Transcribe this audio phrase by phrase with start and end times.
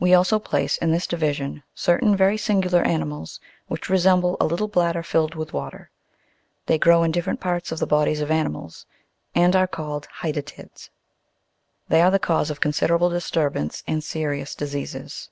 [0.00, 5.02] We also place in this division certain very singular animals, which resemble a little bladder
[5.02, 5.90] filled with water;
[6.64, 8.86] they grow in different parts of the bodies of animals,
[9.34, 10.88] and are called Hydatids.
[11.88, 15.28] They are the cause of considerable disturbance and serious dis eases.